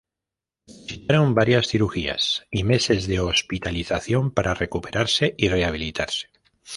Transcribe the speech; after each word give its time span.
Necesitaron 0.65 1.35
varias 1.35 1.67
cirugías 1.67 2.47
y 2.49 2.63
meses 2.63 3.05
de 3.07 3.19
hospitalización 3.19 4.31
para 4.31 4.55
recuperarse 4.55 5.35
y 5.37 5.47
rehabilitarse. 5.49 6.29